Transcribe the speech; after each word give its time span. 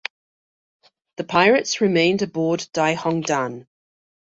The 1.17 1.23
pirates 1.25 1.79
remained 1.79 2.23
aboard 2.23 2.67
"Dai 2.73 2.95
Hong 2.95 3.21
Dan". 3.21 3.67